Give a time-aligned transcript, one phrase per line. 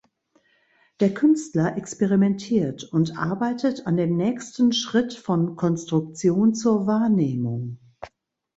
[0.99, 7.77] Der Künstler experimentiert und arbeitet an dem nächsten Schritt von Konstruktion zur Wahrnehmung.